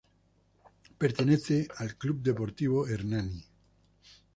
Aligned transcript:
Pertenece 0.97 1.67
al 1.77 1.95
Club 1.95 2.23
Deportivo 2.23 2.87
Hernani. 2.87 3.45